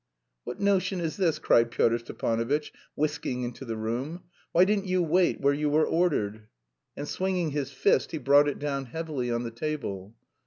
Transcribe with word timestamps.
"What 0.45 0.59
notion 0.59 0.99
is 0.99 1.17
this?" 1.17 1.37
cried 1.37 1.69
Pyotr 1.69 1.99
Stepanovitch, 1.99 2.73
whisking 2.95 3.43
into 3.43 3.65
the 3.65 3.77
room. 3.77 4.23
"Why 4.51 4.65
didn't 4.65 4.87
you 4.87 5.03
wait 5.03 5.39
where 5.39 5.53
you 5.53 5.69
were 5.69 5.85
ordered?" 5.85 6.47
And 6.97 7.07
swinging 7.07 7.51
his 7.51 7.71
fist, 7.71 8.09
he 8.11 8.17
brought 8.17 8.47
it 8.47 8.57
down 8.57 8.85
heavily 8.85 9.29
on 9.29 9.43
the 9.43 9.51
table. 9.51 10.15